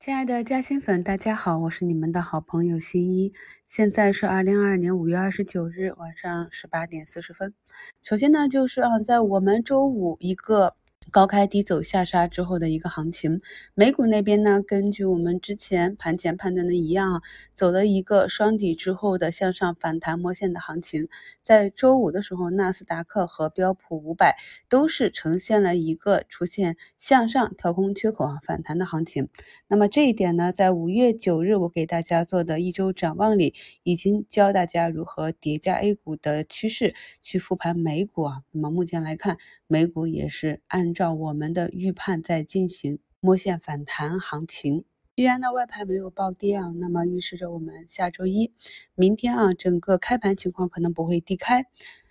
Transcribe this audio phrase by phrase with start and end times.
[0.00, 3.34] 亲爱的嘉兴粉，大家好，我是你们的好朋友新一。
[3.68, 7.52] 现在是二零二二年五月二十九日晚上十八点四十分。
[8.02, 10.74] 首先呢，就是啊，在我们周五一个。
[11.10, 13.40] 高开低走下杀之后的一个行情，
[13.74, 17.22] 美股那边呢，根据我们之前盘前判断的一样啊，
[17.54, 21.08] 走了一个双底之后的向上反弹摸线的行情。
[21.42, 24.36] 在周五的时候，纳斯达克和标普五百
[24.68, 29.28] 都是呈现了一个出现向上跳空缺口啊反弹的行情。
[29.66, 38.42] 那么这一点呢，在五月九日我给大家做的一周展望里，已经教大家如何叠加 A 股的趋势去复盘美股啊。
[38.52, 41.00] 那么目前来看，美股也是按照。
[41.00, 44.84] 照我们的预判在进行摸线反弹行情，
[45.16, 48.52] 既然呢外盘没有暴跌啊，那么预示着我们下周一、
[48.94, 51.64] 明天啊整个开盘情况可能不会低开，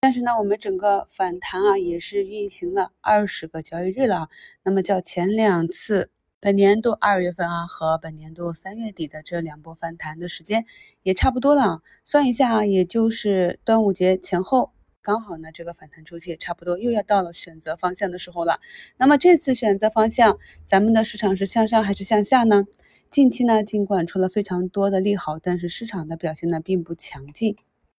[0.00, 4.28] 但是呢我们整个反弹啊也是运行了二十个交易日了，
[4.62, 10.66] 那么较前两次本年度二月份啊和本年度三月底的这两波反弹的时间
[11.02, 14.72] 也差不多了，算一下啊也就是端午节前后。
[15.04, 18.58] 刚好呢，这个反弹周期也差不多，又要到了选择方向的时候了。
[18.96, 22.64] 那么这次选择方向，咱们的市场是向上还是向下呢？
[23.10, 27.54] 近期呢，尽管出了非常多的利好，但是市场的表现呢并不强劲。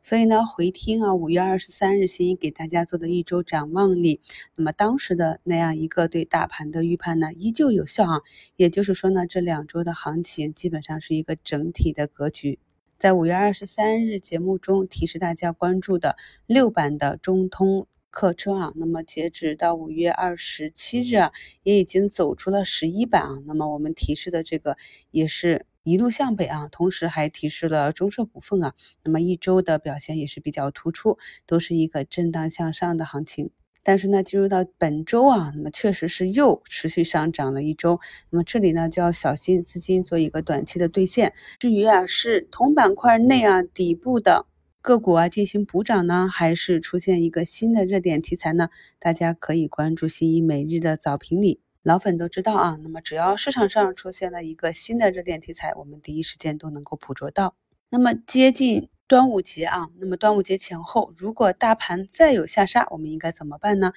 [0.00, 4.22] 所以呢，回听啊，五月二十三日新一给大家做的一周展望里，
[4.56, 8.20] 那么当时的那样一个对大盘的预判呢，依旧有效啊。
[8.56, 12.58] 也就是说呢，这两周的行情基本上是一个整体的格局。
[12.98, 16.16] 在五月二十三日节目中提示大家关注的
[16.46, 21.30] 六版的中通客车啊，那么截止到五月二十七日啊，
[21.62, 23.38] 也已经走出了十一版啊。
[23.44, 24.78] 那么我们提示的这个
[25.10, 28.74] 也是一路向北啊，同时还提示了中设股份啊，
[29.04, 33.50] 那么一周的表现也是比较突出，都是一个震荡向上的行情。
[33.88, 38.00] 但是呢，进入到本周啊，那么确实是又持续上涨了一周。
[38.30, 41.32] 那么这里呢，就要小心资金做一个短期的兑现。
[41.60, 44.46] 至于啊，是同板块内啊底部的
[44.82, 48.70] 个股啊进行补涨呢，还是出现一个新的热点题材呢？
[48.98, 52.76] 大家可以关注新一每日的早评里，老粉都知道啊。
[52.82, 57.54] 那么只要市场上出现了一个新的热点题材，我们第一时间都能够捕捉到。
[57.88, 58.88] 那么接近。
[59.08, 63.92] 端午节啊，那么端午节前后，如果大盘再有下杀，我们应该怎么办呢？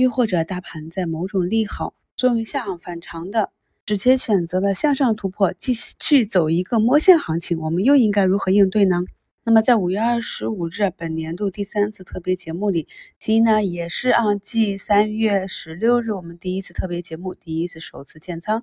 [0.00, 3.52] 又或者大盘在某种利好作用下反常的，
[3.86, 9.02] 直接选择了向上突破，继续走一个摸线行情，我们又应该如何应对呢？
[9.44, 12.86] 那么在五月二十五日本年度第三次特别节目里，
[13.18, 18.62] 其一呢也是啊，继三月十六日我们第一次特别节目第一次首次建仓，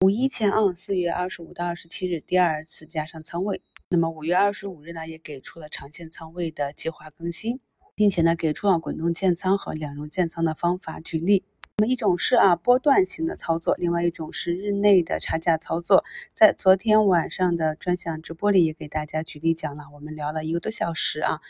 [0.00, 3.62] 五一前啊四月二十五到二十七日第二次加上仓位。
[3.88, 7.60] 那么五月二十五日呢，也给出了长线仓位的计划更新，
[7.94, 11.44] 并且呢，给出了滚动建仓和两融建仓的方法举例。
[11.76, 16.04] 那么一种是啊波段型的操作，另外一种是日内的差价操作。
[16.34, 21.40] 在昨天晚上的专享直播里，也给大家举例讲了，我们聊了一个多小时啊。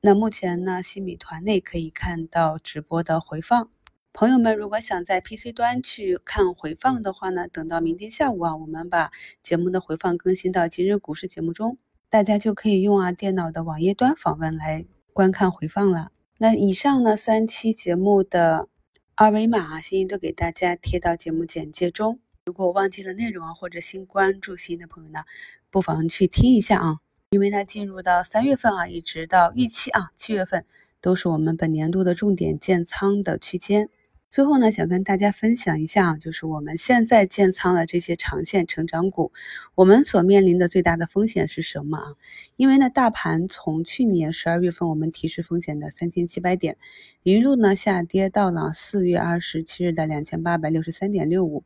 [0.00, 3.68] 那目前呢，新米团内可以看到直播的回放。
[4.14, 9.10] 朋友们，如果想在 PC 端去看回放的话呢，等到明天下午啊，我们把
[9.42, 11.78] 节目的回放更新到今日股市节目中，
[12.10, 14.84] 大家就可以用啊电脑的网页端访问来
[15.14, 16.12] 观看回放了。
[16.36, 18.68] 那以上呢三期节目的
[19.14, 22.20] 二维码啊，欣欣都给大家贴到节目简介中。
[22.44, 25.24] 如果忘记了内容啊，或者新关注新的朋友呢，
[25.70, 26.98] 不妨去听一下啊，
[27.30, 30.66] 因为它进入到三月份啊，一直到预期啊七月份，
[31.00, 33.88] 都是我们本年度的重点建仓的区间。
[34.32, 39.30] 最后呢，想跟大家分享一下，就是我们现在建仓的这些长线成长股，
[39.74, 42.14] 我们所面临的最大的风险是什么啊？
[42.56, 46.78] 因为呢，大盘从去年十二月份我们提示风险的三千七百点，
[47.22, 51.62] 一路呢下跌到了四月二十七日的两千八百六十三点六五，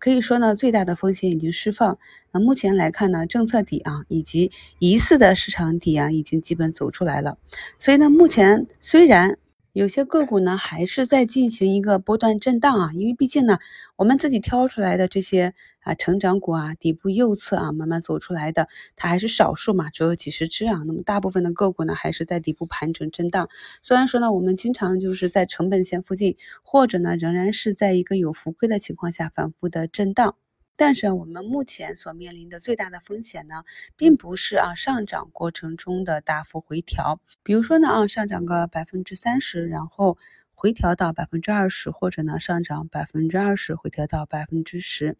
[0.00, 2.00] 可以说呢，最大的风险已经释放。
[2.32, 7.38] 那目前来看呢，政策底啊，以及疑似的市场底啊，已经基本走出来了。
[7.78, 9.38] 所以呢，目前虽然。
[9.78, 13.60] 有些个股呢还是在进行一个波段震荡啊，因为毕竟呢，
[13.94, 18.66] 我们自己挑出来的这些啊成长股啊，底部右侧啊慢慢走出来的，
[18.96, 20.82] 它还是少数嘛，只有几十只啊。
[20.84, 23.48] 那么大部分的个股呢还是在底部盘整震荡。
[23.80, 30.34] 虽然说呢，我们经常就是在成本线附近，或者呢仍然是在一个有浮亏的情况下反复的震荡。
[30.78, 33.64] 但是我们目前所面临的最大的风险呢，
[33.96, 40.16] 并不是啊上涨过程中的大幅回调，比如说呢啊上涨个百分之三十，然后。
[40.60, 45.16] 回调到百分之二十，或者呢上涨百分之二十，回调到百分之十，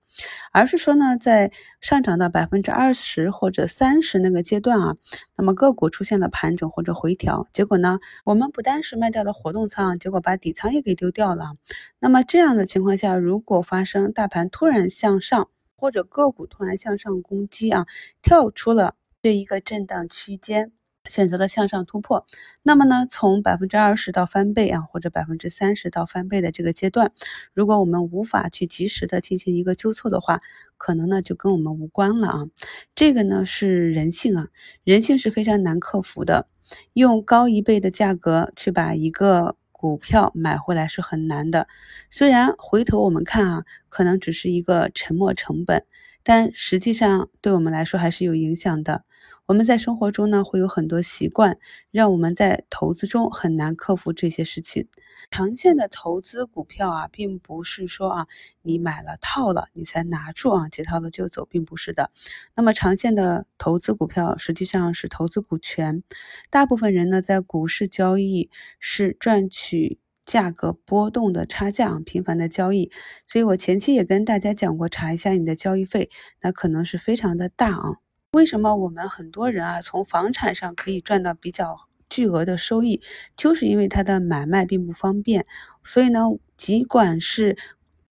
[0.50, 4.96] 而是说呢，在上涨到百分之二十或者三十那个阶段啊，
[5.36, 11.52] 那么个股出现了盘整或者回调，结果呢，我们不单是卖掉了活动仓，结果把底仓也给丢掉了。
[12.00, 17.86] 那么这样的情况下，如果发生大盘突然向上，或者个股突然向上攻击啊，
[18.22, 20.72] 跳出了这一个震荡区间。
[21.06, 22.26] 选择了向上突破，
[22.62, 27.12] 那么呢，从百分之二十到翻倍啊，或者百分之三十到翻倍的这个阶段，
[27.54, 30.40] 如果我们无法去及时的进行一个纠错的话，
[30.76, 32.46] 可能呢就跟我们无关了啊。
[32.94, 34.48] 这个呢是人性啊，
[34.84, 36.46] 人性是非常难克服的。
[36.92, 41.66] 用高一倍的价格去把一个股票买回来是很难的。
[42.10, 45.86] 虽然回头我们看啊，可能只是一个沉没成本，
[46.22, 49.04] 但实际上对我们来说还是有影响的。
[49.48, 51.56] 我们在生活中呢，会有很多习惯，
[51.90, 54.88] 让我们在投资中很难克服这些事情。
[55.30, 58.26] 长线的投资股票啊，并不是说啊，
[58.60, 62.10] 你买了套了，你才拿住啊，解套了就走，并不是的。
[62.54, 66.02] 那么长线的投资股票，实际上是投资股权。
[66.50, 72.92] 大部分人呢，在股市交易是赚取价格波动的差价，频繁的交易。
[73.26, 76.10] 所以我前期也跟大家讲过，查一下你的交易费，
[76.42, 77.96] 那可能是非常的大啊。
[78.32, 83.00] 为什么我们很多人啊，从房产上可以赚到比较巨额的收益，
[83.38, 85.46] 就是因为它的买卖并不方便。
[85.82, 86.20] 所以呢，
[86.58, 87.56] 尽管是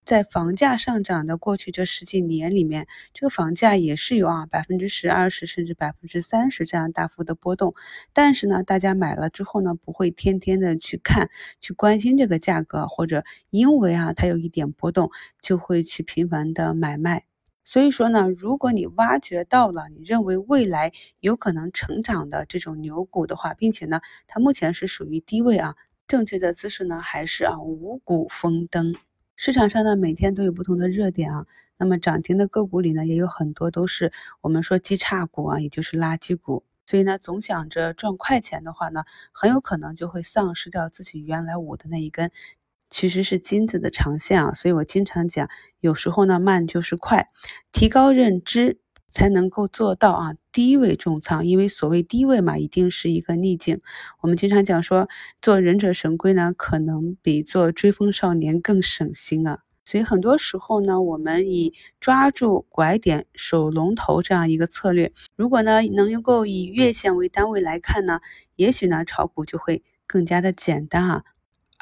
[0.03, 7.75] 在房价上涨的过去这十几年里面，这个房价也是有啊百分之十、二十甚至百分之三十这样大幅的波动。
[8.11, 11.29] 但是呢，大家买了之后呢，不会天天的去看、
[11.59, 17.25] 去关心这个价格，或者因为啊它有一点波动，就会去频繁的买卖。
[17.69, 25.75] 所以说呢，如果你挖掘到了你认为未来有可能成长的这种牛股的话，并且呢，它目前是属于低位啊，
[26.07, 28.95] 正确的姿势呢还是啊五股丰登。
[29.35, 31.45] 市场上呢每天都有不同的热点啊，
[31.77, 36.63] 那么涨停的个股里呢也有很多都是我们说基差股啊，也就是垃圾股。
[36.85, 39.03] 所以呢，总想着赚快钱的话呢，
[39.33, 42.31] 很有可能就会丧失掉自己原来捂的那一根。
[42.89, 45.49] 其实是金子的长线啊，所以我经常讲，
[45.79, 47.29] 有时候呢慢就是快，
[47.71, 48.79] 提高认知
[49.09, 53.81] 才能够做到啊低位重仓，因为所谓低位嘛，一定是一个逆境。
[54.21, 55.07] 我们经常讲说，
[55.41, 59.59] 做忍者神龟呢，可能比做追风少年更省心啊。
[59.85, 68.19] 所以很多时候呢，我们以抓住拐点、守龙头这样一个策略，如果呢能够以月线为单位来看呢，
[68.57, 71.23] 也许呢炒股就会更加的简单啊。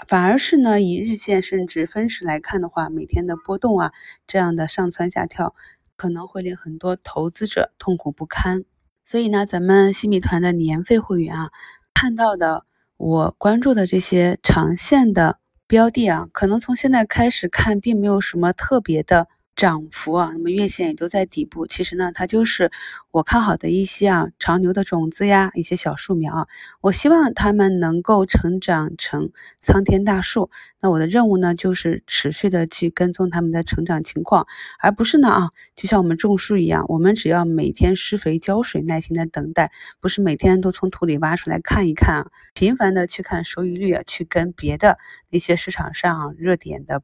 [0.07, 3.91] 反而是呢，以日线甚至分时来看的话，每天的波动啊，
[4.27, 5.55] 这样的上蹿下跳，
[5.95, 8.65] 可能会令很多投资者痛苦不堪。
[9.05, 11.49] 所以呢，咱们新米团的年费会员啊，
[11.93, 12.65] 看到的
[12.97, 19.29] 我关注的这些长线的标的啊，可能从现在开始看，并没有什么特别的。
[19.55, 21.65] 涨幅啊，那么月线也都在底部。
[21.65, 22.71] 其实呢，它就是
[23.11, 26.47] 我看好的一些啊长牛的种子呀，一些小树苗啊。
[26.81, 29.31] 我希望它们能够成长成
[29.61, 30.49] 苍天大树。
[30.81, 34.45] 那我的任务呢，就是持续的去跟踪它们的成长情况，
[34.79, 39.71] 而不是呢啊，就像我们种树一样，我们只要每天施肥浇水，耐心的等待，
[40.01, 44.97] 不是每天都从土里挖出来看一看啊，频繁的去看收益率啊，去跟别的
[45.31, 47.01] 那些市场上热点的。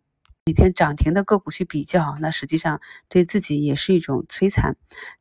[0.52, 4.76] 每天涨停的个股去比较，那实际上对自己也是一种摧残。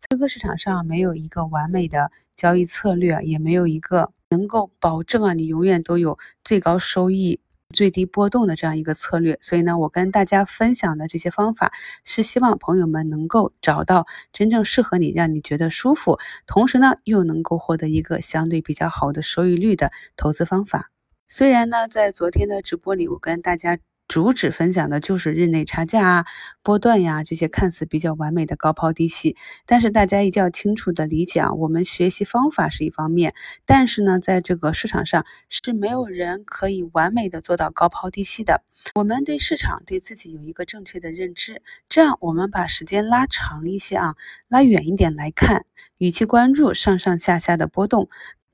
[0.08, 7.38] 这个市场上没有一个完美的交易策略，也没有一个能够保证啊你永远都有最高收益、
[7.72, 9.38] 最低波动的这样一个策略。
[9.40, 11.72] 所以呢，我跟大家分享的这些方法，
[12.02, 16.18] 是希望朋友们能够找到真正适合你、让你觉得舒服，
[16.49, 20.90] 同时呢又能够获得一个相对比较好的收益率的投资方法。
[21.28, 23.78] 虽然呢，在昨天的直播里，我跟大家。
[24.11, 26.26] 主旨分享的就是日内差价啊、
[26.64, 29.37] 波段呀这些看似比较完美的高抛低吸，
[29.67, 33.35] 但是大家一定要清楚的理解啊，我们学习方法是一方面，
[33.67, 38.64] 但是呢，在这个市场上是没有人可以完美的做到高抛低吸的。
[38.97, 44.17] 我们对市场对自己有一个正确的认知，这样我们把时间拉长一些啊，
[44.49, 45.67] 拉远一点来看，
[45.99, 48.09] 与其关注上上下下的波动。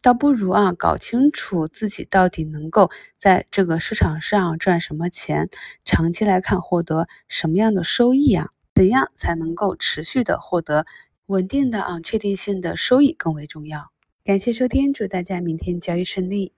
[0.07, 5.49] 倒不如啊，搞清楚自己到底能够在这个市场上赚什么钱，
[5.85, 8.49] 长期来看获得什么样的收益啊？
[8.73, 10.87] 怎样才能够持续的获得
[11.27, 13.91] 稳定的啊确定性的收益更为重要。
[14.23, 16.53] 感谢收听，祝大家明天交易顺利。